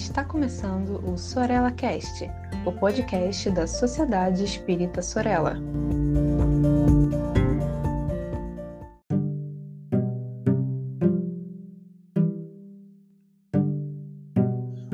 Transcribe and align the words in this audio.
Está 0.00 0.24
começando 0.24 0.98
o 1.06 1.16
Sorella 1.16 1.70
Cast, 1.70 2.24
o 2.64 2.72
podcast 2.72 3.50
da 3.50 3.66
Sociedade 3.66 4.42
Espírita 4.42 5.02
Sorella. 5.02 5.56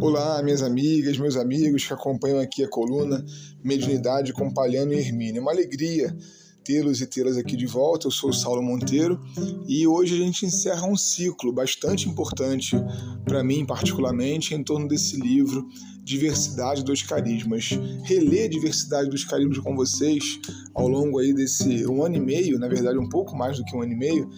Olá, 0.00 0.40
minhas 0.42 0.62
amigas, 0.62 1.18
meus 1.18 1.36
amigos 1.36 1.84
que 1.84 1.92
acompanham 1.92 2.38
aqui 2.38 2.64
a 2.64 2.68
coluna 2.68 3.22
Mediunidade 3.62 4.32
com 4.32 4.54
Palhano 4.54 4.92
e 4.92 4.98
Hermínio. 4.98 5.40
É 5.40 5.42
uma 5.42 5.52
alegria 5.52 6.16
tê-los 6.64 7.00
e 7.00 7.06
tê-las 7.06 7.36
aqui 7.36 7.56
de 7.56 7.66
volta. 7.66 8.06
Eu 8.06 8.10
sou 8.10 8.30
o 8.30 8.32
Saulo 8.32 8.62
Monteiro 8.62 9.20
e 9.66 9.86
hoje 9.86 10.14
a 10.14 10.24
gente 10.24 10.46
encerra 10.46 10.86
um 10.86 10.96
ciclo 10.96 11.52
bastante 11.52 12.08
importante 12.08 12.76
para 13.24 13.42
mim, 13.42 13.64
particularmente, 13.64 14.54
em 14.54 14.62
torno 14.62 14.88
desse 14.88 15.20
livro 15.20 15.68
Diversidade 16.04 16.82
dos 16.84 17.02
Carismas. 17.02 17.70
Reler 18.04 18.48
Diversidade 18.48 19.08
dos 19.08 19.24
Carismas 19.24 19.58
com 19.58 19.74
vocês 19.76 20.40
ao 20.74 20.88
longo 20.88 21.18
aí 21.18 21.32
desse 21.32 21.86
um 21.86 22.02
ano 22.04 22.16
e 22.16 22.20
meio, 22.20 22.58
na 22.58 22.68
verdade 22.68 22.98
um 22.98 23.08
pouco 23.08 23.36
mais 23.36 23.56
do 23.58 23.64
que 23.64 23.76
um 23.76 23.82
ano 23.82 23.92
e 23.92 23.96
meio, 23.96 24.30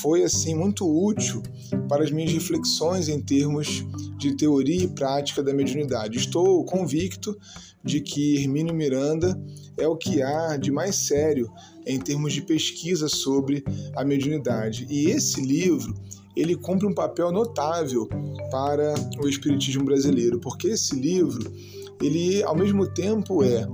foi 0.00 0.22
assim 0.22 0.54
muito 0.54 0.86
útil 0.86 1.42
para 1.88 2.04
as 2.04 2.10
minhas 2.10 2.32
reflexões 2.32 3.08
em 3.08 3.20
termos 3.20 3.84
de 4.18 4.36
teoria 4.36 4.84
e 4.84 4.88
prática 4.88 5.42
da 5.42 5.52
mediunidade. 5.52 6.18
Estou 6.18 6.64
convicto 6.64 7.36
de 7.84 8.00
que 8.00 8.36
Hermínio 8.36 8.74
Miranda 8.74 9.38
é 9.76 9.86
o 9.86 9.96
que 9.96 10.22
há 10.22 10.56
de 10.56 10.70
mais 10.70 10.96
sério 10.96 11.50
em 11.86 11.98
termos 11.98 12.32
de 12.32 12.42
pesquisa 12.42 13.08
sobre 13.08 13.62
a 13.94 14.04
mediunidade. 14.04 14.86
E 14.88 15.10
esse 15.10 15.40
livro, 15.40 15.94
ele 16.34 16.56
cumpre 16.56 16.86
um 16.86 16.94
papel 16.94 17.30
notável 17.30 18.08
para 18.50 18.94
o 19.22 19.28
espiritismo 19.28 19.84
brasileiro, 19.84 20.40
porque 20.40 20.68
esse 20.68 20.94
livro, 20.94 21.52
ele 22.00 22.42
ao 22.42 22.56
mesmo 22.56 22.86
tempo 22.86 23.44
é 23.44 23.66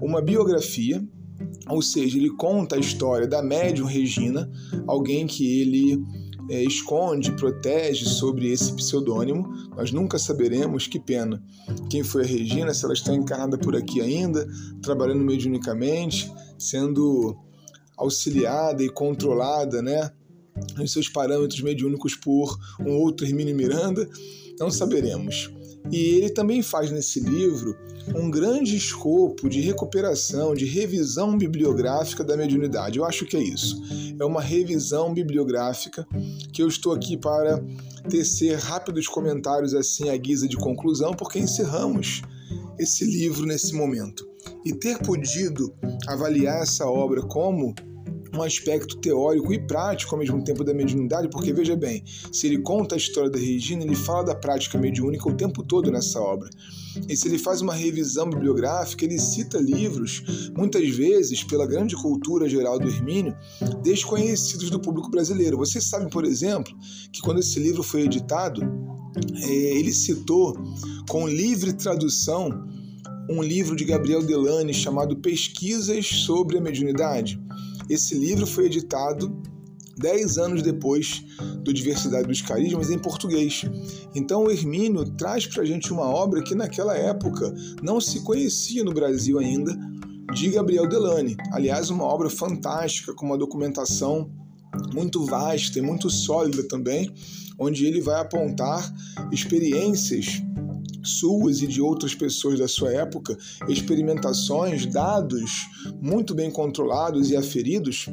uma 0.00 0.20
biografia 0.20 1.02
ou 1.68 1.80
seja, 1.80 2.18
ele 2.18 2.30
conta 2.30 2.76
a 2.76 2.78
história 2.78 3.26
da 3.26 3.42
médium 3.42 3.86
Regina, 3.86 4.50
alguém 4.86 5.26
que 5.26 5.60
ele 5.60 6.02
é, 6.50 6.62
esconde, 6.62 7.32
protege 7.32 8.04
sobre 8.04 8.50
esse 8.50 8.72
pseudônimo. 8.74 9.48
Nós 9.76 9.92
nunca 9.92 10.18
saberemos, 10.18 10.86
que 10.86 10.98
pena, 10.98 11.42
quem 11.88 12.02
foi 12.02 12.22
a 12.24 12.26
Regina, 12.26 12.74
se 12.74 12.84
ela 12.84 12.94
está 12.94 13.14
encarnada 13.14 13.56
por 13.56 13.76
aqui 13.76 14.00
ainda, 14.00 14.46
trabalhando 14.82 15.24
mediunicamente, 15.24 16.32
sendo 16.58 17.36
auxiliada 17.96 18.82
e 18.82 18.88
controlada, 18.88 19.80
né, 19.80 20.10
nos 20.76 20.92
seus 20.92 21.08
parâmetros 21.08 21.60
mediúnicos 21.62 22.14
por 22.14 22.58
um 22.80 22.98
outro 22.98 23.26
Hermínio 23.26 23.56
Miranda, 23.56 24.08
não 24.58 24.70
saberemos. 24.70 25.50
E 25.90 25.96
ele 25.96 26.30
também 26.30 26.62
faz 26.62 26.90
nesse 26.90 27.20
livro 27.20 27.76
um 28.14 28.30
grande 28.30 28.76
escopo 28.76 29.48
de 29.48 29.60
recuperação, 29.60 30.54
de 30.54 30.64
revisão 30.64 31.36
bibliográfica 31.36 32.24
da 32.24 32.36
mediunidade. 32.36 32.98
Eu 32.98 33.04
acho 33.04 33.26
que 33.26 33.36
é 33.36 33.42
isso. 33.42 33.80
É 34.18 34.24
uma 34.24 34.40
revisão 34.40 35.12
bibliográfica 35.12 36.06
que 36.52 36.62
eu 36.62 36.68
estou 36.68 36.92
aqui 36.92 37.16
para 37.16 37.62
tecer 38.08 38.58
rápidos 38.58 39.06
comentários 39.06 39.74
assim 39.74 40.08
à 40.08 40.16
guisa 40.16 40.48
de 40.48 40.56
conclusão, 40.56 41.14
porque 41.14 41.38
encerramos 41.38 42.22
esse 42.78 43.04
livro 43.04 43.46
nesse 43.46 43.74
momento. 43.74 44.28
E 44.64 44.72
ter 44.72 44.98
podido 44.98 45.72
avaliar 46.08 46.62
essa 46.62 46.86
obra 46.86 47.22
como 47.22 47.74
um 48.34 48.42
aspecto 48.42 48.96
teórico 48.96 49.52
e 49.52 49.58
prático 49.58 50.14
ao 50.14 50.18
mesmo 50.18 50.42
tempo 50.42 50.64
da 50.64 50.72
mediunidade, 50.72 51.28
porque 51.28 51.52
veja 51.52 51.76
bem, 51.76 52.02
se 52.32 52.46
ele 52.46 52.58
conta 52.58 52.94
a 52.94 52.98
história 52.98 53.30
da 53.30 53.38
Regina, 53.38 53.84
ele 53.84 53.94
fala 53.94 54.24
da 54.24 54.34
prática 54.34 54.78
mediúnica 54.78 55.28
o 55.28 55.34
tempo 55.34 55.62
todo 55.62 55.90
nessa 55.90 56.20
obra. 56.20 56.48
E 57.08 57.16
se 57.16 57.28
ele 57.28 57.38
faz 57.38 57.60
uma 57.60 57.74
revisão 57.74 58.28
bibliográfica, 58.28 59.04
ele 59.04 59.18
cita 59.18 59.58
livros, 59.58 60.50
muitas 60.56 60.88
vezes, 60.90 61.42
pela 61.42 61.66
grande 61.66 61.96
cultura 61.96 62.48
geral 62.48 62.78
do 62.78 62.88
Hermínio, 62.88 63.36
desconhecidos 63.82 64.70
do 64.70 64.80
público 64.80 65.10
brasileiro. 65.10 65.56
Vocês 65.56 65.84
sabem, 65.84 66.08
por 66.08 66.24
exemplo, 66.24 66.72
que 67.12 67.20
quando 67.20 67.40
esse 67.40 67.58
livro 67.58 67.82
foi 67.82 68.02
editado, 68.02 68.62
é, 69.42 69.52
ele 69.52 69.92
citou 69.92 70.56
com 71.08 71.28
livre 71.28 71.72
tradução 71.72 72.66
um 73.28 73.42
livro 73.42 73.76
de 73.76 73.84
Gabriel 73.84 74.22
Delane 74.22 74.74
chamado 74.74 75.16
Pesquisas 75.16 76.06
sobre 76.06 76.58
a 76.58 76.60
Mediunidade. 76.60 77.40
Esse 77.88 78.14
livro 78.14 78.46
foi 78.46 78.66
editado 78.66 79.34
dez 79.96 80.38
anos 80.38 80.62
depois 80.62 81.24
do 81.62 81.72
Diversidade 81.72 82.26
dos 82.26 82.40
Carismas 82.40 82.90
em 82.90 82.98
português. 82.98 83.62
Então 84.14 84.44
o 84.44 84.50
Hermínio 84.50 85.04
traz 85.16 85.46
para 85.46 85.62
a 85.62 85.66
gente 85.66 85.92
uma 85.92 86.04
obra 86.04 86.42
que 86.42 86.54
naquela 86.54 86.96
época 86.96 87.54
não 87.82 88.00
se 88.00 88.20
conhecia 88.22 88.82
no 88.82 88.92
Brasil 88.92 89.38
ainda, 89.38 89.76
de 90.32 90.50
Gabriel 90.50 90.88
Delane. 90.88 91.36
Aliás, 91.52 91.90
uma 91.90 92.04
obra 92.04 92.30
fantástica, 92.30 93.14
com 93.14 93.26
uma 93.26 93.36
documentação 93.36 94.30
muito 94.94 95.24
vasta 95.26 95.78
e 95.78 95.82
muito 95.82 96.08
sólida 96.08 96.66
também, 96.66 97.12
onde 97.58 97.84
ele 97.84 98.00
vai 98.00 98.20
apontar 98.20 98.92
experiências 99.30 100.42
suas 101.02 101.62
e 101.62 101.66
de 101.66 101.80
outras 101.80 102.14
pessoas 102.14 102.58
da 102.58 102.68
sua 102.68 102.92
época, 102.92 103.36
experimentações, 103.68 104.86
dados 104.86 105.52
muito 106.00 106.34
bem 106.34 106.50
controlados 106.50 107.30
e 107.30 107.36
aferidos 107.36 108.06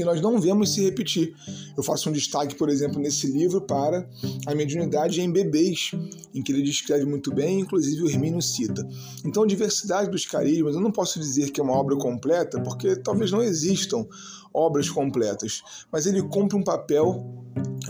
que 0.00 0.04
nós 0.04 0.18
não 0.18 0.40
vemos 0.40 0.72
se 0.72 0.82
repetir. 0.82 1.34
Eu 1.76 1.82
faço 1.82 2.08
um 2.08 2.12
destaque, 2.12 2.54
por 2.54 2.70
exemplo, 2.70 2.98
nesse 2.98 3.26
livro 3.26 3.60
para 3.60 4.08
a 4.46 4.54
mediunidade 4.54 5.20
em 5.20 5.30
bebês, 5.30 5.90
em 6.34 6.42
que 6.42 6.50
ele 6.50 6.62
descreve 6.62 7.04
muito 7.04 7.30
bem, 7.34 7.60
inclusive 7.60 8.02
o 8.02 8.08
Hermínio 8.08 8.40
cita. 8.40 8.82
Então, 9.26 9.46
diversidade 9.46 10.10
dos 10.10 10.24
carismas, 10.24 10.74
eu 10.74 10.80
não 10.80 10.90
posso 10.90 11.20
dizer 11.20 11.50
que 11.50 11.60
é 11.60 11.62
uma 11.62 11.74
obra 11.74 11.94
completa, 11.96 12.58
porque 12.62 12.96
talvez 12.96 13.30
não 13.30 13.42
existam 13.42 14.06
obras 14.54 14.88
completas, 14.88 15.62
mas 15.92 16.06
ele 16.06 16.22
cumpre 16.22 16.56
um 16.56 16.64
papel 16.64 17.22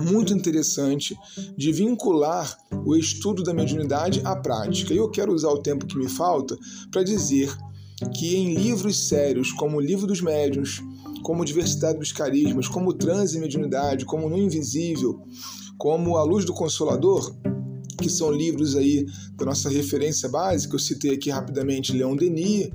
muito 0.00 0.34
interessante 0.34 1.16
de 1.56 1.72
vincular 1.72 2.58
o 2.84 2.96
estudo 2.96 3.44
da 3.44 3.54
mediunidade 3.54 4.20
à 4.24 4.34
prática. 4.34 4.92
E 4.92 4.96
eu 4.96 5.08
quero 5.08 5.32
usar 5.32 5.50
o 5.50 5.62
tempo 5.62 5.86
que 5.86 5.96
me 5.96 6.08
falta 6.08 6.58
para 6.90 7.04
dizer 7.04 7.56
que 8.08 8.36
em 8.36 8.54
livros 8.54 9.08
sérios 9.08 9.52
como 9.52 9.76
o 9.76 9.80
Livro 9.80 10.06
dos 10.06 10.20
Médiuns, 10.20 10.82
como 11.22 11.44
Diversidade 11.44 11.98
dos 11.98 12.12
Carismas, 12.12 12.68
como 12.68 12.92
Transe 12.92 13.36
e 13.36 13.40
Mediunidade, 13.40 14.04
como 14.04 14.28
No 14.28 14.38
Invisível, 14.38 15.22
como 15.78 16.16
A 16.16 16.22
Luz 16.22 16.44
do 16.44 16.52
Consolador, 16.52 17.34
que 17.98 18.08
são 18.08 18.30
livros 18.30 18.76
aí 18.76 19.06
da 19.34 19.44
nossa 19.44 19.68
referência 19.68 20.28
básica, 20.28 20.74
eu 20.74 20.78
citei 20.78 21.14
aqui 21.14 21.30
rapidamente 21.30 21.92
Leon 21.92 22.16
Denis, 22.16 22.70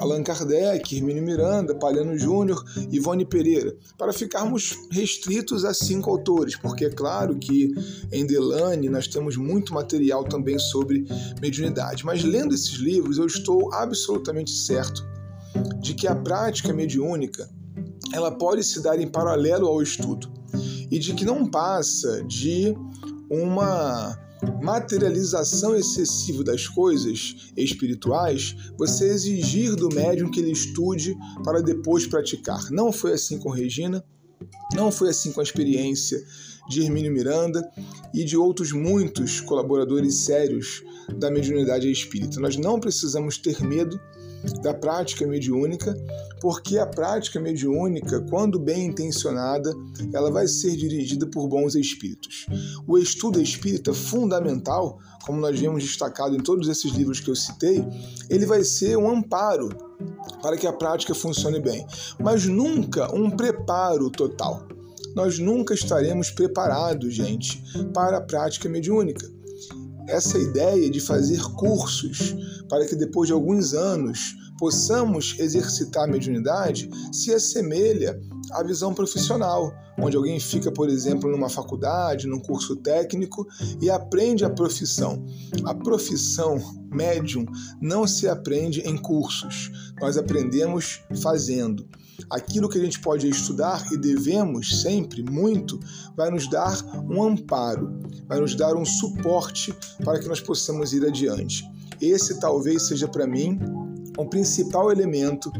Allan 0.00 0.22
Kardec, 0.22 0.96
Hermínio 0.96 1.22
Miranda, 1.22 1.74
Palhano 1.74 2.18
Júnior, 2.18 2.62
Ivone 2.90 3.24
Pereira, 3.24 3.74
para 3.96 4.12
ficarmos 4.12 4.76
restritos 4.90 5.64
a 5.64 5.72
cinco 5.72 6.10
autores, 6.10 6.56
porque 6.56 6.86
é 6.86 6.90
claro 6.90 7.36
que 7.36 7.72
em 8.12 8.26
Delane 8.26 8.88
nós 8.88 9.06
temos 9.06 9.36
muito 9.36 9.72
material 9.72 10.24
também 10.24 10.58
sobre 10.58 11.06
mediunidade. 11.40 12.04
Mas 12.04 12.22
lendo 12.22 12.54
esses 12.54 12.74
livros, 12.74 13.18
eu 13.18 13.26
estou 13.26 13.72
absolutamente 13.72 14.50
certo 14.50 15.11
de 15.80 15.94
que 15.94 16.06
a 16.06 16.14
prática 16.14 16.72
mediúnica 16.72 17.48
ela 18.12 18.30
pode 18.30 18.62
se 18.64 18.82
dar 18.82 18.98
em 19.00 19.08
paralelo 19.08 19.66
ao 19.66 19.82
estudo 19.82 20.30
e 20.90 20.98
de 20.98 21.14
que 21.14 21.24
não 21.24 21.46
passa 21.46 22.22
de 22.24 22.74
uma 23.30 24.18
materialização 24.62 25.76
excessiva 25.76 26.42
das 26.42 26.66
coisas 26.66 27.52
espirituais, 27.56 28.56
você 28.76 29.08
exigir 29.08 29.76
do 29.76 29.88
médium 29.88 30.30
que 30.30 30.40
ele 30.40 30.50
estude 30.50 31.16
para 31.44 31.62
depois 31.62 32.06
praticar. 32.06 32.70
Não 32.70 32.92
foi 32.92 33.12
assim 33.12 33.38
com 33.38 33.50
Regina, 33.50 34.04
não 34.74 34.90
foi 34.90 35.10
assim 35.10 35.32
com 35.32 35.40
a 35.40 35.44
experiência 35.44 36.20
de 36.68 36.82
Hermínio 36.82 37.12
Miranda 37.12 37.66
e 38.12 38.24
de 38.24 38.36
outros 38.36 38.72
muitos 38.72 39.40
colaboradores 39.40 40.16
sérios 40.16 40.82
da 41.16 41.30
mediunidade 41.30 41.90
espírita. 41.90 42.40
Nós 42.40 42.56
não 42.56 42.80
precisamos 42.80 43.38
ter 43.38 43.62
medo 43.62 44.00
da 44.62 44.74
prática 44.74 45.26
mediúnica, 45.26 45.94
porque 46.40 46.78
a 46.78 46.86
prática 46.86 47.40
mediúnica, 47.40 48.20
quando 48.28 48.58
bem 48.58 48.86
intencionada, 48.86 49.72
ela 50.12 50.30
vai 50.30 50.46
ser 50.48 50.76
dirigida 50.76 51.26
por 51.26 51.48
bons 51.48 51.74
espíritos. 51.74 52.46
O 52.86 52.98
estudo 52.98 53.40
espírita 53.40 53.92
fundamental, 53.94 54.98
como 55.24 55.40
nós 55.40 55.58
vemos 55.58 55.82
destacado 55.82 56.36
em 56.36 56.40
todos 56.40 56.68
esses 56.68 56.92
livros 56.92 57.20
que 57.20 57.30
eu 57.30 57.36
citei, 57.36 57.84
ele 58.28 58.46
vai 58.46 58.64
ser 58.64 58.96
um 58.96 59.10
amparo 59.10 59.68
para 60.42 60.56
que 60.56 60.66
a 60.66 60.72
prática 60.72 61.14
funcione 61.14 61.60
bem, 61.60 61.86
mas 62.18 62.46
nunca 62.46 63.14
um 63.14 63.30
preparo 63.30 64.10
total. 64.10 64.66
Nós 65.14 65.38
nunca 65.38 65.74
estaremos 65.74 66.30
preparados, 66.30 67.14
gente, 67.14 67.62
para 67.92 68.16
a 68.16 68.20
prática 68.20 68.68
mediúnica 68.68 69.41
essa 70.08 70.38
ideia 70.38 70.90
de 70.90 71.00
fazer 71.00 71.42
cursos 71.54 72.34
para 72.68 72.86
que 72.86 72.96
depois 72.96 73.28
de 73.28 73.32
alguns 73.32 73.74
anos 73.74 74.34
possamos 74.58 75.36
exercitar 75.38 76.04
a 76.04 76.06
mediunidade 76.06 76.88
se 77.12 77.32
assemelha 77.32 78.20
a 78.52 78.62
visão 78.62 78.94
profissional, 78.94 79.72
onde 79.98 80.16
alguém 80.16 80.38
fica, 80.38 80.70
por 80.70 80.88
exemplo, 80.88 81.30
numa 81.30 81.48
faculdade, 81.48 82.26
num 82.26 82.38
curso 82.38 82.76
técnico 82.76 83.46
e 83.80 83.90
aprende 83.90 84.44
a 84.44 84.50
profissão. 84.50 85.24
A 85.64 85.74
profissão 85.74 86.58
médium 86.92 87.44
não 87.80 88.06
se 88.06 88.28
aprende 88.28 88.80
em 88.80 88.96
cursos, 88.96 89.70
nós 90.00 90.16
aprendemos 90.16 91.00
fazendo. 91.20 91.88
Aquilo 92.30 92.68
que 92.68 92.78
a 92.78 92.84
gente 92.84 93.00
pode 93.00 93.28
estudar 93.28 93.84
e 93.92 93.96
devemos 93.96 94.82
sempre 94.82 95.22
muito 95.22 95.78
vai 96.16 96.30
nos 96.30 96.48
dar 96.48 96.78
um 97.08 97.22
amparo, 97.22 98.00
vai 98.26 98.40
nos 98.40 98.54
dar 98.54 98.74
um 98.74 98.84
suporte 98.84 99.74
para 100.04 100.18
que 100.18 100.28
nós 100.28 100.40
possamos 100.40 100.92
ir 100.92 101.06
adiante. 101.06 101.64
Esse 102.00 102.40
talvez 102.40 102.82
seja 102.88 103.06
para 103.06 103.26
mim 103.26 103.58
o 104.18 104.26
principal 104.26 104.90
elemento 104.90 105.50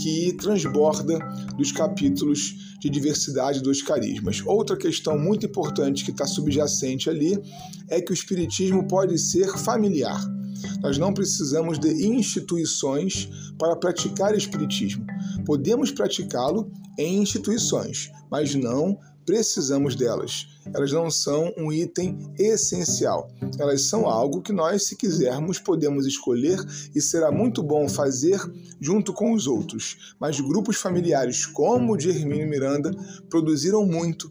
que 0.00 0.32
transborda 0.34 1.18
dos 1.56 1.72
capítulos 1.72 2.76
de 2.80 2.90
diversidade 2.90 3.62
dos 3.62 3.80
carismas. 3.80 4.42
Outra 4.44 4.76
questão 4.76 5.18
muito 5.18 5.46
importante 5.46 6.04
que 6.04 6.10
está 6.10 6.26
subjacente 6.26 7.08
ali 7.08 7.38
é 7.88 8.00
que 8.00 8.12
o 8.12 8.14
Espiritismo 8.14 8.86
pode 8.86 9.18
ser 9.18 9.56
familiar. 9.58 10.20
Nós 10.80 10.98
não 10.98 11.12
precisamos 11.12 11.78
de 11.78 12.06
instituições 12.06 13.28
para 13.58 13.76
praticar 13.76 14.34
Espiritismo. 14.34 15.06
Podemos 15.44 15.90
praticá-lo 15.90 16.70
em 16.98 17.22
instituições, 17.22 18.10
mas 18.30 18.54
não 18.54 18.98
precisamos 19.24 19.94
delas. 19.94 20.46
Elas 20.74 20.92
não 20.92 21.10
são 21.10 21.52
um 21.56 21.72
item 21.72 22.18
essencial. 22.38 23.28
Elas 23.58 23.82
são 23.82 24.06
algo 24.06 24.42
que 24.42 24.52
nós, 24.52 24.86
se 24.86 24.96
quisermos, 24.96 25.58
podemos 25.58 26.06
escolher 26.06 26.58
e 26.94 27.00
será 27.00 27.30
muito 27.30 27.62
bom 27.62 27.88
fazer 27.88 28.40
junto 28.80 29.12
com 29.12 29.32
os 29.32 29.46
outros. 29.46 30.14
Mas 30.20 30.40
grupos 30.40 30.76
familiares 30.76 31.46
como 31.46 31.92
o 31.92 31.96
de 31.96 32.10
Hermínio 32.10 32.48
Miranda 32.48 32.90
produziram 33.28 33.84
muito, 33.86 34.30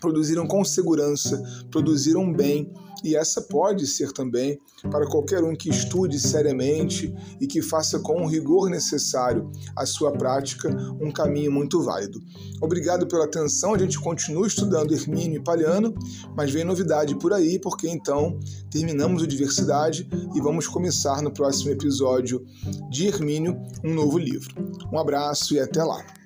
produziram 0.00 0.46
com 0.46 0.64
segurança, 0.64 1.42
produziram 1.70 2.32
bem 2.32 2.72
e 3.06 3.14
essa 3.14 3.40
pode 3.40 3.86
ser 3.86 4.12
também 4.12 4.60
para 4.90 5.06
qualquer 5.06 5.44
um 5.44 5.54
que 5.54 5.70
estude 5.70 6.18
seriamente 6.18 7.14
e 7.40 7.46
que 7.46 7.62
faça 7.62 8.00
com 8.00 8.22
o 8.22 8.26
rigor 8.26 8.68
necessário 8.68 9.50
a 9.76 9.86
sua 9.86 10.12
prática 10.12 10.68
um 11.00 11.12
caminho 11.12 11.52
muito 11.52 11.82
válido. 11.82 12.20
Obrigado 12.60 13.06
pela 13.06 13.24
atenção, 13.24 13.74
a 13.74 13.78
gente 13.78 13.98
continua 14.00 14.46
estudando 14.46 14.92
Hermínio 14.92 15.40
e 15.40 15.44
Palhano, 15.44 15.94
mas 16.36 16.50
vem 16.50 16.64
novidade 16.64 17.16
por 17.16 17.32
aí, 17.32 17.60
porque 17.60 17.88
então 17.88 18.38
terminamos 18.70 19.22
o 19.22 19.26
Diversidade 19.26 20.08
e 20.34 20.40
vamos 20.40 20.66
começar 20.66 21.22
no 21.22 21.32
próximo 21.32 21.70
episódio 21.70 22.44
de 22.90 23.06
Hermínio 23.06 23.56
um 23.84 23.94
novo 23.94 24.18
livro. 24.18 24.52
Um 24.92 24.98
abraço 24.98 25.54
e 25.54 25.60
até 25.60 25.82
lá! 25.84 26.25